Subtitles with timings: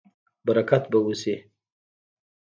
[0.45, 1.35] برکت به وشي